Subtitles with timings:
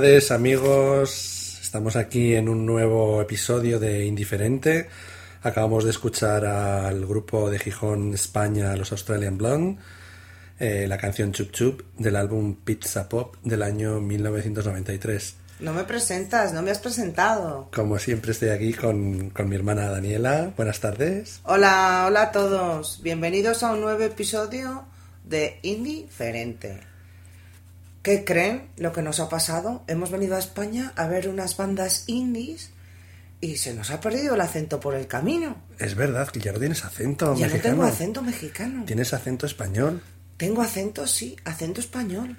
[0.00, 4.88] Tardes amigos, estamos aquí en un nuevo episodio de Indiferente.
[5.42, 9.78] Acabamos de escuchar al grupo de Gijón, España, los Australian Blonde,
[10.58, 15.34] eh, la canción Chup Chup del álbum Pizza Pop del año 1993.
[15.58, 17.68] No me presentas, no me has presentado.
[17.70, 20.54] Como siempre estoy aquí con, con mi hermana Daniela.
[20.56, 21.40] Buenas tardes.
[21.44, 23.02] Hola, hola a todos.
[23.02, 24.86] Bienvenidos a un nuevo episodio
[25.24, 26.89] de Indiferente.
[28.02, 29.84] ¿Qué creen lo que nos ha pasado?
[29.86, 32.70] Hemos venido a España a ver unas bandas indies
[33.42, 35.62] y se nos ha perdido el acento por el camino.
[35.78, 38.84] Es verdad que ya no tienes acento ya no tengo acento mexicano.
[38.86, 40.02] Tienes acento español.
[40.38, 42.36] Tengo acento, sí, acento español.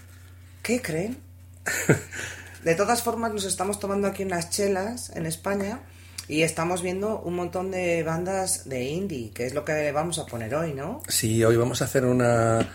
[0.64, 1.20] ¿Qué creen?
[2.64, 5.82] De todas formas, nos estamos tomando aquí unas chelas en España
[6.28, 10.26] y estamos viendo un montón de bandas de indie, que es lo que vamos a
[10.26, 11.02] poner hoy, ¿no?
[11.08, 12.68] Sí, hoy vamos a hacer una,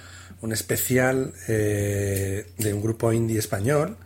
[0.42, 3.96] un especial eh, de un grupo indie español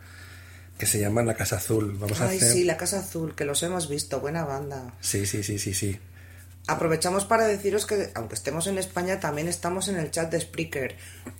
[0.77, 1.95] que se llama La Casa Azul.
[1.99, 2.51] Vamos a Ay, hacer...
[2.53, 4.93] sí, La Casa Azul, que los hemos visto, buena banda.
[5.01, 5.99] sí, sí, sí, sí, sí.
[6.67, 10.95] Aprovechamos para deciros que, aunque estemos en España, también estamos en el chat de Spreaker.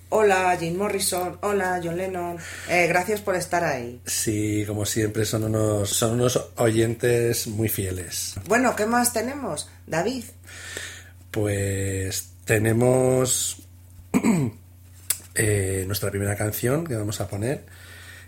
[0.10, 1.38] Hola, Jim Morrison.
[1.42, 2.38] Hola, John Lennon.
[2.68, 4.02] Eh, gracias por estar ahí.
[4.06, 8.34] Sí, como siempre, son unos, son unos oyentes muy fieles.
[8.48, 9.70] Bueno, ¿qué más tenemos?
[9.86, 10.24] David.
[11.30, 13.58] Pues tenemos
[15.36, 17.66] eh, nuestra primera canción que vamos a poner,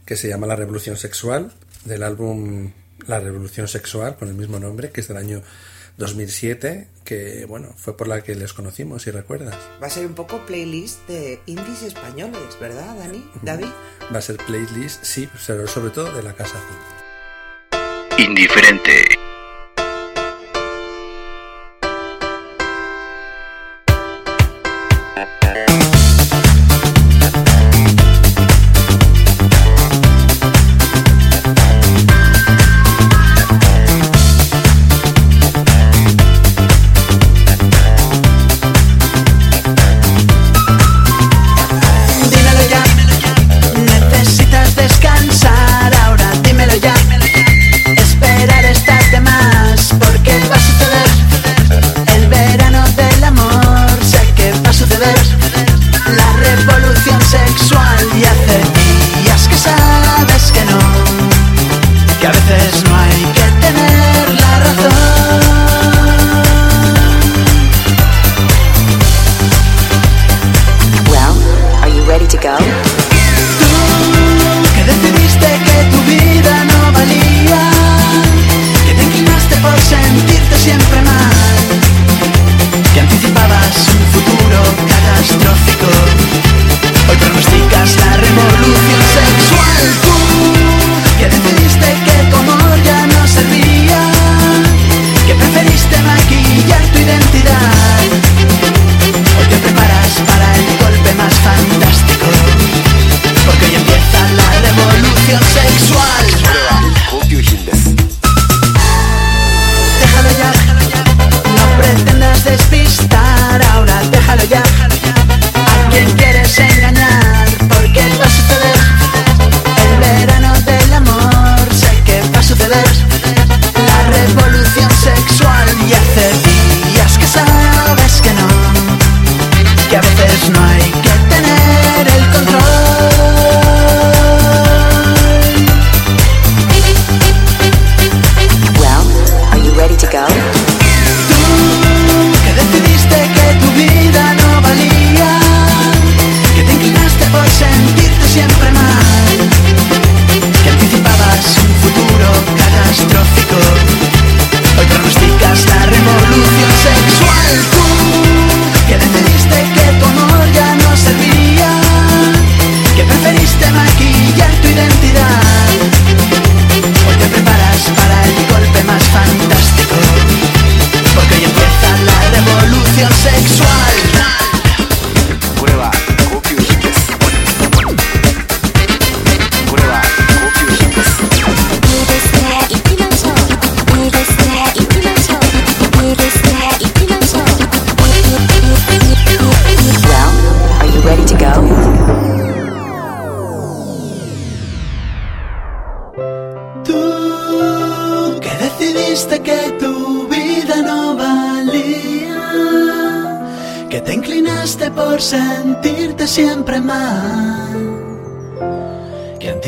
[0.05, 1.51] que se llama La Revolución Sexual,
[1.85, 2.71] del álbum
[3.07, 5.41] La Revolución Sexual, con el mismo nombre, que es del año
[5.97, 9.55] 2007, que bueno, fue por la que les conocimos, si recuerdas.
[9.81, 13.23] Va a ser un poco playlist de indies españoles, ¿verdad, Dani?
[13.41, 13.67] David.
[14.13, 18.23] Va a ser playlist, sí, pero sobre todo de la Casa Azul.
[18.25, 19.22] Indiferente.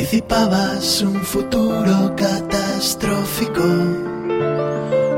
[0.05, 3.63] Anticipabas un futuro catastrófico.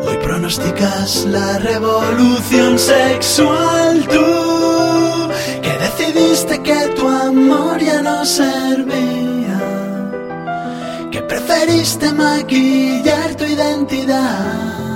[0.05, 4.07] Hoy pronosticas la revolución sexual.
[4.07, 5.29] Tú
[5.61, 9.59] que decidiste que tu amor ya no servía
[11.11, 14.95] que preferiste maquillar tu identidad.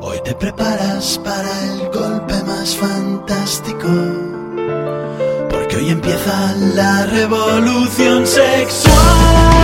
[0.00, 3.88] Hoy te preparas para el golpe más fantástico,
[5.76, 9.55] hoy empieza la revolución sexual.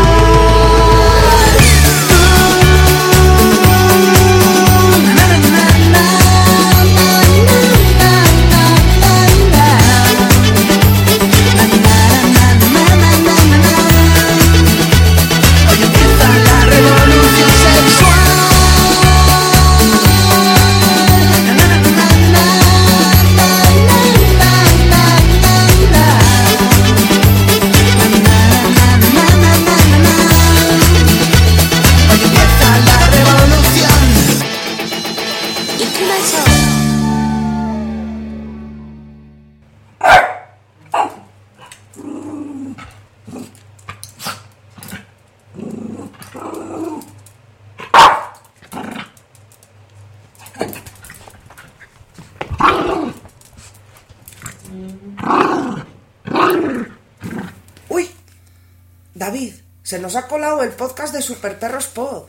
[59.23, 62.25] David, se nos ha colado el podcast de Super Perros Pod.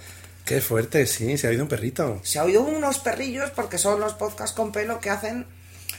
[0.45, 2.19] Qué fuerte, sí, se ha oído un perrito.
[2.21, 5.47] Se ha oído unos perrillos porque son los podcasts con pelo que hacen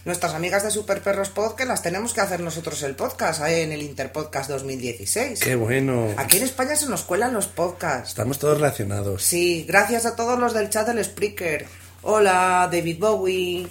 [0.05, 3.63] nuestras amigas de Super Perros Pod que las tenemos que hacer nosotros el podcast ahí
[3.63, 5.41] en el Interpodcast 2016.
[5.41, 6.15] Qué bueno.
[6.17, 8.11] Aquí en España se nos cuelan los podcasts.
[8.11, 9.21] Estamos todos relacionados.
[9.25, 11.67] Sí, gracias a todos los del chat del Spreaker.
[12.03, 13.69] Hola, David Bowie.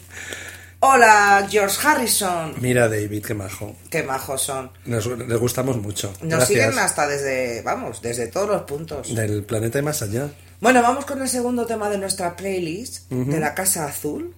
[0.86, 2.56] Hola, George Harrison.
[2.60, 3.74] Mira, David, qué majo.
[3.90, 4.70] Qué majos son.
[4.84, 6.10] Nos, les gustamos mucho.
[6.20, 6.48] Nos Gracias.
[6.50, 9.16] siguen hasta desde, vamos, desde todos los puntos.
[9.16, 10.30] Del planeta y más allá.
[10.60, 14.36] Bueno, vamos con el segundo tema de nuestra playlist de la Casa Azul,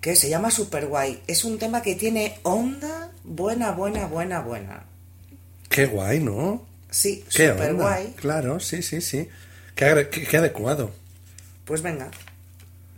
[0.00, 1.22] que se llama Super Guay.
[1.28, 4.82] Es un tema que tiene onda buena, buena, buena, buena.
[5.68, 6.66] Qué guay, ¿no?
[6.90, 7.84] Sí, Qué super onda.
[7.84, 8.14] guay.
[8.16, 9.28] Claro, sí, sí, sí.
[9.76, 10.90] Qué- qué adecuado.
[11.64, 12.10] Pues venga,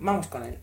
[0.01, 0.57] vamos con él.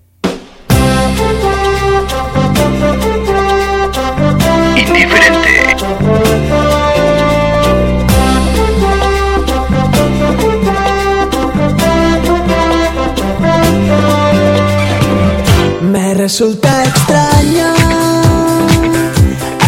[4.75, 5.75] Indiferente.
[15.91, 17.73] Me resulta extraño.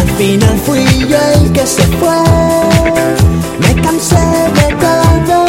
[0.00, 2.22] Al final fui yo el que se fue.
[3.60, 4.16] Me cansé
[4.58, 5.46] de todo,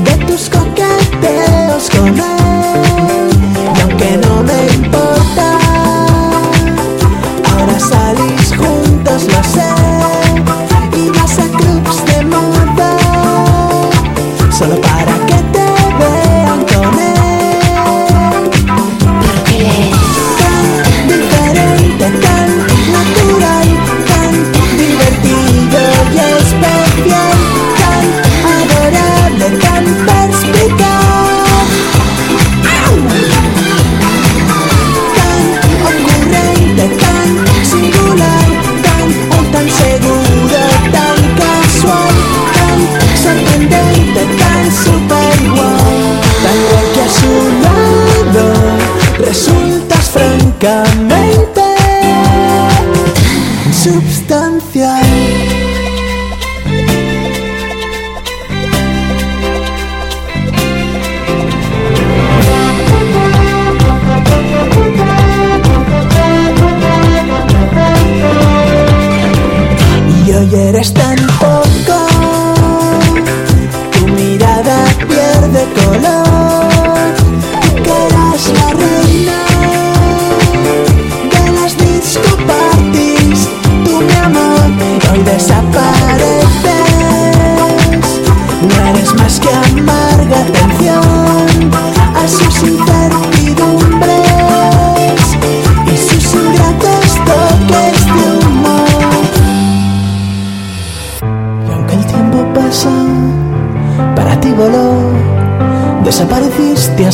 [0.00, 2.35] de tus coqueteos con él.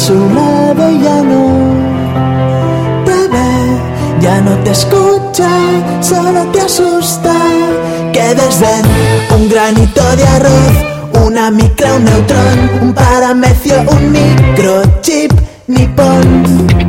[0.02, 1.44] Su lado ya no
[3.04, 5.48] te ve, ya no te escucha,
[6.00, 7.32] solo te asusta.
[8.12, 8.84] Que desdén,
[9.36, 15.32] un granito de arroz, una micra, un neutrón, un paramecio, un microchip
[15.68, 16.81] nipón.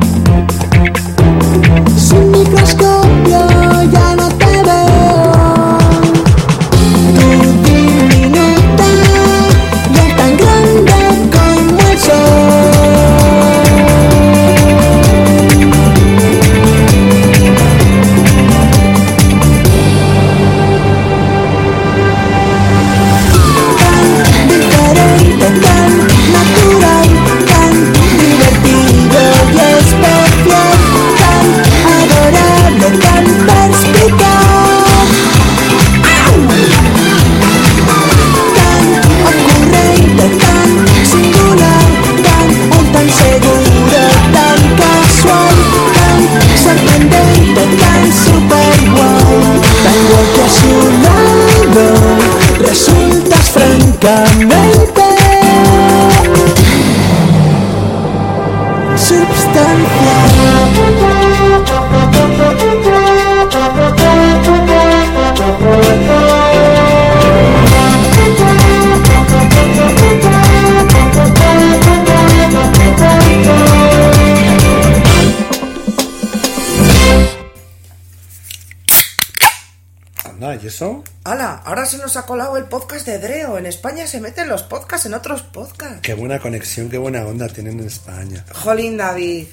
[82.57, 83.57] El podcast de Dreo.
[83.57, 85.99] En España se meten los podcasts en otros podcasts.
[86.01, 88.45] Qué buena conexión, qué buena onda tienen en España.
[88.53, 89.47] Jolín, David.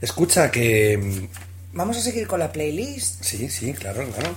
[0.00, 0.96] Escucha que...
[0.98, 3.22] mm, Vamos a seguir con la playlist.
[3.24, 4.36] Sí, sí, claro, claro.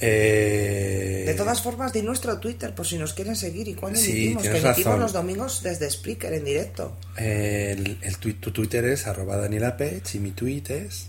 [0.00, 4.10] Eh, De todas formas, di nuestro Twitter por si nos quieren seguir y cuándo Sí,
[4.10, 4.42] emitimos.
[4.42, 5.00] Que emitimos razón.
[5.00, 6.96] los domingos desde Spreaker en directo.
[7.16, 11.06] El, tu Twitter es arroba Daniela Pech y mi tweet es...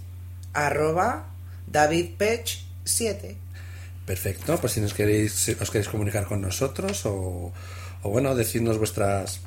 [0.53, 1.27] Arroba
[1.69, 3.35] DavidPech7.
[4.05, 7.51] Perfecto, pues si nos queréis, os queréis comunicar con nosotros o,
[8.03, 9.41] o bueno, decirnos vuestras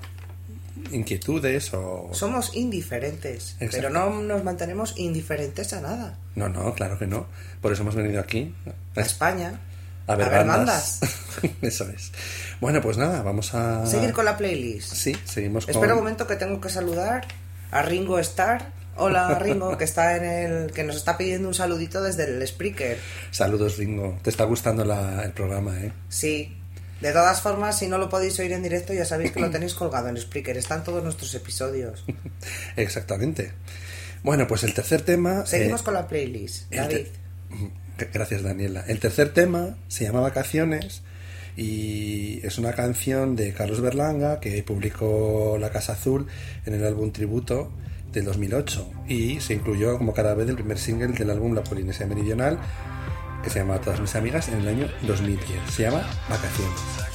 [0.91, 2.11] inquietudes o...
[2.13, 3.77] Somos indiferentes, Exacto.
[3.77, 6.19] pero no nos mantenemos indiferentes a nada.
[6.35, 7.27] No, no, claro que no.
[7.61, 8.55] Por eso hemos venido aquí.
[8.97, 9.61] A España.
[10.07, 11.01] A ver, a ver bandas.
[11.63, 12.13] eso es.
[12.61, 13.87] Bueno, pues nada, vamos a...
[13.87, 14.93] Seguir con la playlist.
[14.95, 15.75] Sí, seguimos con...
[15.75, 17.27] Espera un momento que tengo que saludar
[17.71, 18.73] a Ringo Starr.
[18.99, 20.73] Hola Ringo, que está en el.
[20.73, 22.99] que nos está pidiendo un saludito desde el Spreaker.
[23.31, 24.19] Saludos, Ringo.
[24.23, 25.93] Te está gustando la- el programa, ¿eh?
[26.09, 26.55] Sí.
[27.01, 29.75] De todas formas, si no lo podéis oír en directo, ya sabéis que lo tenéis
[29.75, 30.57] colgado en Spreaker.
[30.57, 32.05] Están todos nuestros episodios.
[32.77, 33.53] Exactamente.
[34.25, 35.47] Bueno, pues el tercer tema...
[35.47, 36.73] Seguimos eh, con la playlist.
[36.75, 37.07] David.
[38.13, 38.85] Gracias, Daniela.
[38.89, 41.03] El tercer tema se llama Vacaciones
[41.57, 46.27] y es una canción de Carlos Berlanga que publicó La Casa Azul
[46.67, 47.71] en el álbum tributo
[48.13, 52.07] del 2008 y se incluyó como cada vez del primer single del álbum La Polinesia
[52.07, 52.59] Meridional
[53.43, 55.71] que se llama Todas mis amigas en el año 2010.
[55.71, 57.08] Se llama Vacaciones.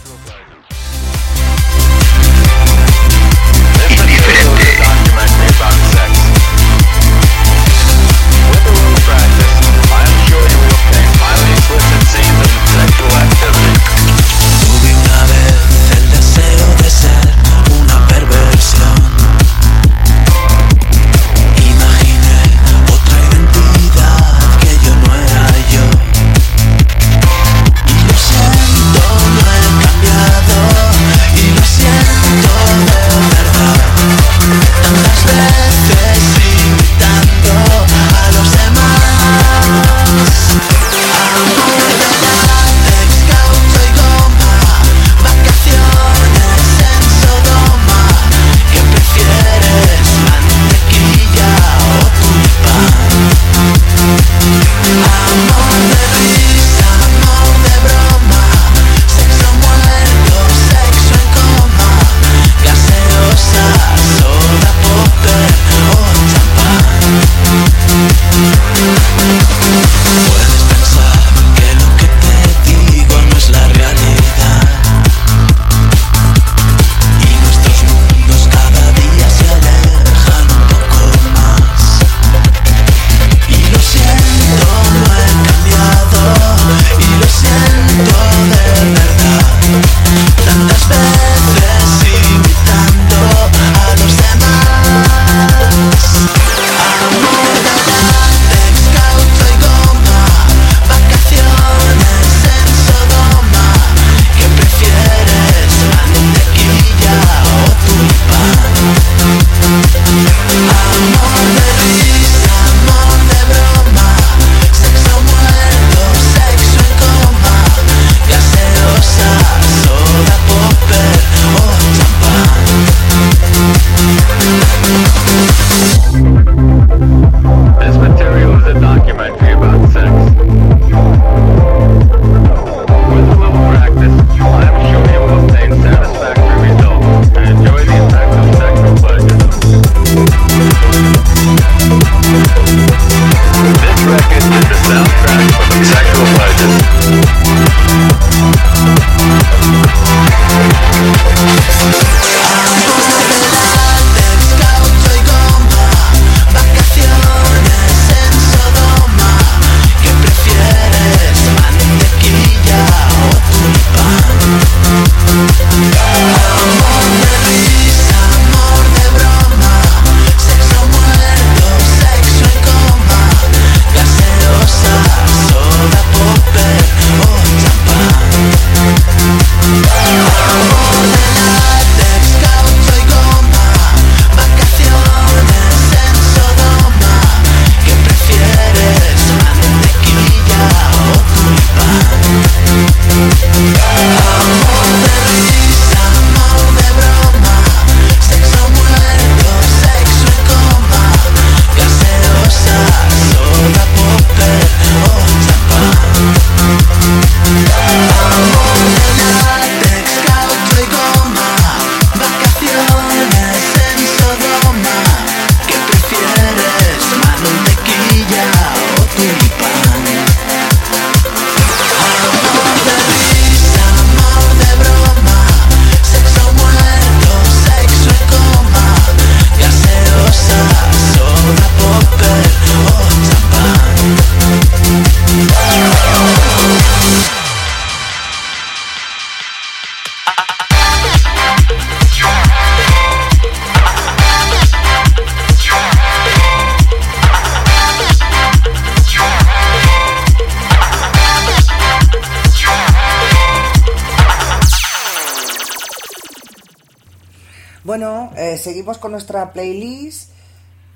[258.83, 260.29] seguimos con nuestra playlist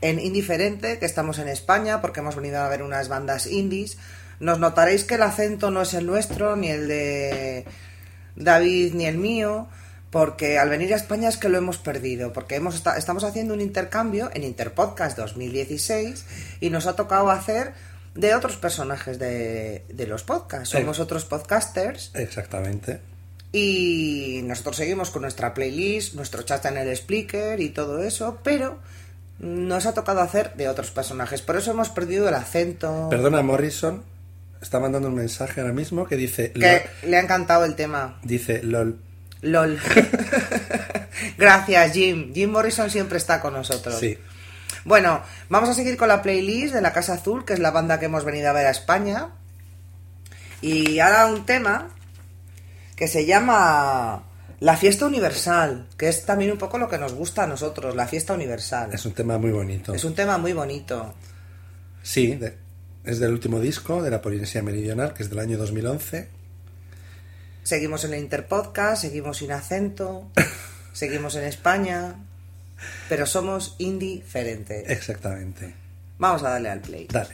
[0.02, 3.98] en Indiferente, que estamos en España porque hemos venido a ver unas bandas indies.
[4.42, 7.64] Nos notaréis que el acento no es el nuestro, ni el de
[8.36, 9.70] David, ni el mío,
[10.10, 13.62] porque al venir a España es que lo hemos perdido, porque hemos estamos haciendo un
[13.62, 16.26] intercambio en Interpodcast 2016
[16.60, 17.72] y nos ha tocado hacer
[18.16, 20.72] de otros personajes de, los podcasts.
[20.72, 22.12] Somos otros podcasters.
[22.16, 23.00] Exactamente.
[23.52, 28.80] Y nosotros seguimos con nuestra playlist, nuestro chat en el Splicker y todo eso, pero
[29.40, 31.42] nos ha tocado hacer de otros personajes.
[31.42, 33.08] Por eso hemos perdido el acento.
[33.10, 34.04] Perdona, Morrison
[34.62, 36.52] está mandando un mensaje ahora mismo que dice...
[36.52, 38.20] Que le ha encantado el tema.
[38.24, 39.00] Dice, lol.
[39.42, 39.80] Lol.
[41.38, 42.34] Gracias, Jim.
[42.34, 44.00] Jim Morrison siempre está con nosotros.
[44.00, 44.18] Sí.
[44.84, 48.00] Bueno, vamos a seguir con la playlist de La Casa Azul, que es la banda
[48.00, 49.30] que hemos venido a ver a España.
[50.62, 51.90] Y ahora un tema
[52.98, 54.24] que se llama
[54.60, 58.08] La Fiesta Universal, que es también un poco lo que nos gusta a nosotros, la
[58.08, 58.90] Fiesta Universal.
[58.94, 59.94] Es un tema muy bonito.
[59.94, 61.14] Es un tema muy bonito.
[62.04, 62.58] Sí, de-
[63.06, 66.28] es del último disco de la Polinesia Meridional, que es del año 2011.
[67.64, 70.30] Seguimos en el Interpodcast, seguimos sin acento,
[70.94, 72.16] seguimos en España,
[73.10, 74.90] pero somos indiferentes.
[74.90, 75.74] Exactamente.
[76.18, 77.08] Vamos a darle al play.
[77.12, 77.30] Dale.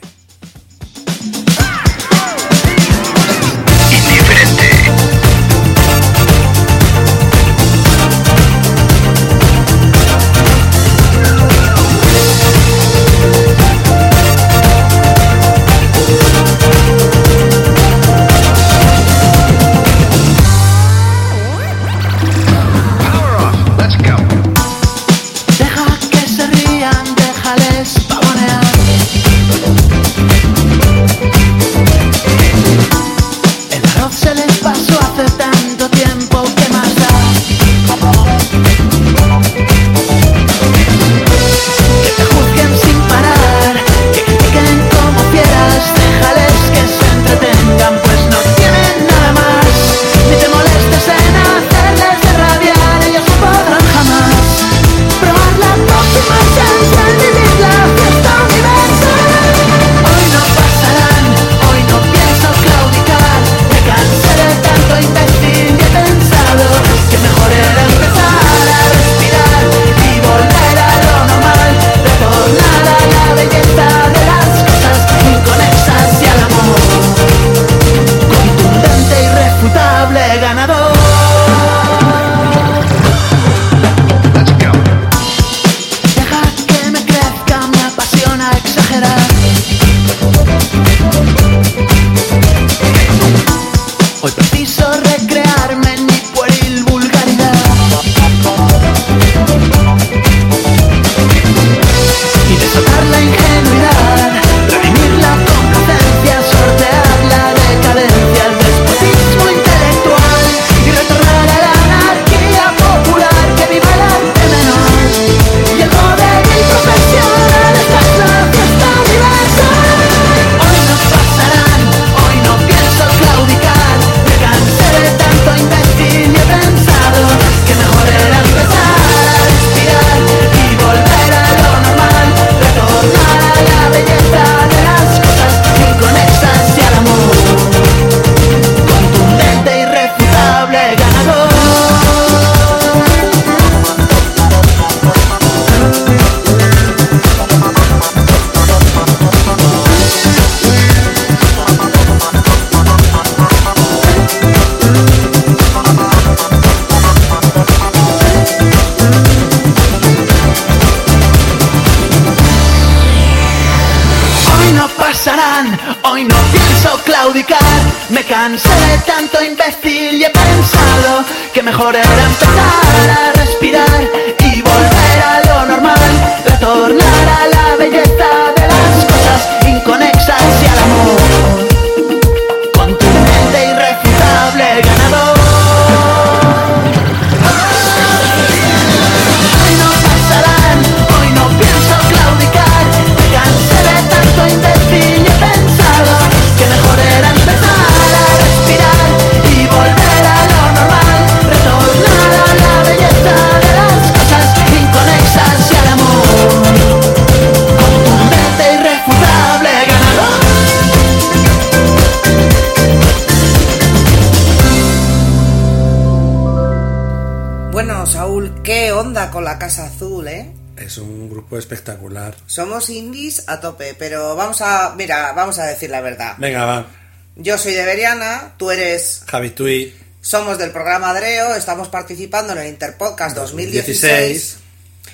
[222.54, 226.36] Somos indies a tope, pero vamos a, mira, vamos a decir la verdad.
[226.38, 226.86] Venga, va.
[227.34, 229.92] Yo soy de Beriana, tú eres, Javi Tui.
[230.20, 234.00] somos del programa Adreo, estamos participando en el Interpodcast 2016.
[234.00, 234.63] 2016.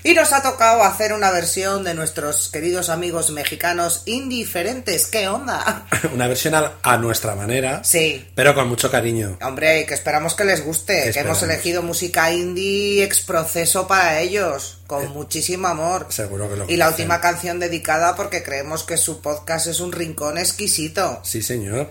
[0.02, 5.06] Y nos ha tocado hacer una versión de nuestros queridos amigos mexicanos indiferentes.
[5.06, 5.86] ¿Qué onda?
[6.14, 8.26] Una versión a, nuestra manera, Sí.
[8.34, 9.36] pero con mucho cariño.
[9.42, 14.78] Hombre, que esperamos que les guste, que hemos elegido música indie ex proceso para ellos,
[14.86, 16.06] con muchísimo amor.
[16.08, 19.92] Seguro que lo Y la última canción dedicada porque creemos que su podcast es un
[19.92, 21.20] rincón exquisito.
[21.24, 21.90] Sí, señor.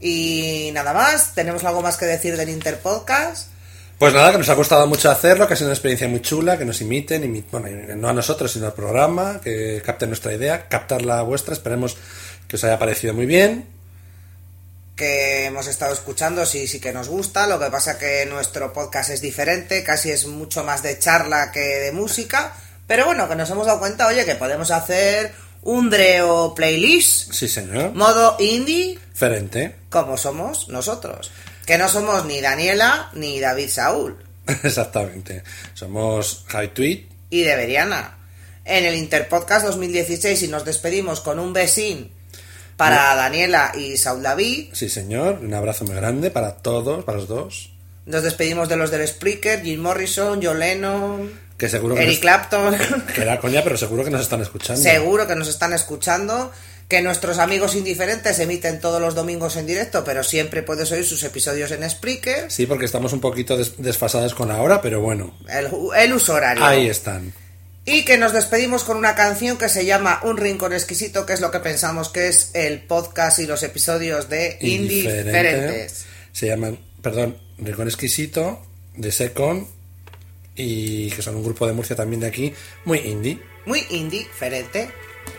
[0.00, 3.48] Y nada más, ¿tenemos algo más que decir del Interpodcast?
[3.98, 6.58] Pues nada, que nos ha gustado mucho hacerlo, que ha sido una experiencia muy chula,
[6.58, 11.00] que nos imiten, bueno, no a nosotros, sino al programa, que capten nuestra idea, captar
[11.02, 11.96] la vuestra, esperemos
[12.46, 13.66] que os haya parecido muy bien.
[14.96, 17.46] que hemos estado escuchando, sí, sí que nos gusta.
[17.46, 21.60] Lo que pasa que nuestro podcast es diferente, casi es mucho más de charla que
[21.60, 22.54] de música.
[22.86, 27.46] Pero bueno, que nos hemos dado cuenta, oye, que podemos hacer un Dreo playlist, Sí,
[27.46, 27.92] señor.
[27.92, 29.74] modo indie, Diferente.
[29.90, 31.30] como somos nosotros.
[31.66, 34.16] Que no somos ni Daniela ni David Saúl.
[34.62, 35.42] Exactamente.
[35.74, 37.06] Somos High Tweet.
[37.28, 38.16] Y Deberiana.
[38.64, 42.10] En el Interpodcast 2016 y nos despedimos con un besín
[42.76, 44.68] para Daniela y Saúl David.
[44.72, 45.40] Sí, señor.
[45.42, 47.72] Un abrazo muy grande para todos, para los dos.
[48.06, 52.76] Nos despedimos de los del Spreaker, Jim Morrison, John Lennon, Que seguro que, Eric Clapton.
[53.14, 54.80] que era coña, pero seguro que nos están escuchando.
[54.80, 56.52] Seguro que nos están escuchando.
[56.88, 61.22] Que nuestros amigos indiferentes emiten todos los domingos en directo, pero siempre puedes oír sus
[61.24, 62.50] episodios en Spreaker.
[62.50, 66.34] Sí, porque estamos un poquito des- desfasados con la hora, pero bueno, El, el uso
[66.34, 66.64] horario.
[66.64, 67.32] ahí están.
[67.84, 71.40] Y que nos despedimos con una canción que se llama Un Rincón Exquisito, que es
[71.40, 75.30] lo que pensamos que es el podcast y los episodios de Indiferente.
[75.38, 76.04] Indiferentes.
[76.32, 78.64] Se llaman, perdón, Rincón Exquisito,
[78.96, 79.66] de Secon,
[80.54, 83.40] y que son un grupo de Murcia también de aquí, muy indie.
[83.66, 84.88] Muy indiferente.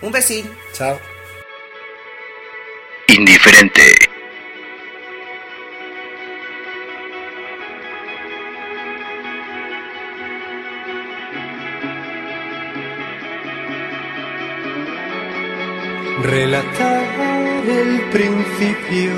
[0.02, 0.50] Un besín.
[0.74, 0.98] Chao.
[3.18, 3.82] Indiferente.
[16.22, 17.06] Relatar
[17.68, 19.14] el principio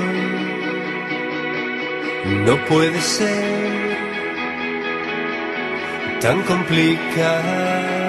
[2.46, 3.98] no puede ser
[6.22, 7.99] tan complicado.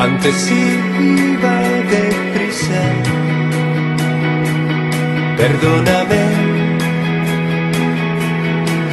[0.00, 1.56] Antes iba
[1.90, 2.82] deprisa,
[5.36, 6.22] perdóname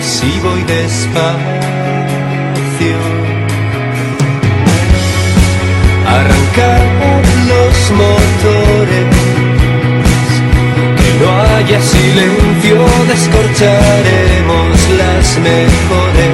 [0.01, 1.47] si voy despacio.
[6.05, 6.81] Arrancar
[7.51, 9.15] los motores,
[10.97, 16.33] que no haya silencio, descorcharemos las mejores